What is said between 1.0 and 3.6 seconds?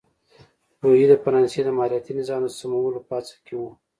د فرانسې د مالیاتي نظام د سمولو په هڅه کې